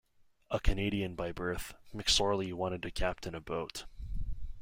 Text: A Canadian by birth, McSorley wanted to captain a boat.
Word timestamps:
A 0.49 0.59
Canadian 0.59 1.13
by 1.13 1.31
birth, 1.31 1.75
McSorley 1.93 2.51
wanted 2.53 2.81
to 2.81 2.89
captain 2.89 3.35
a 3.35 3.39
boat. 3.39 3.85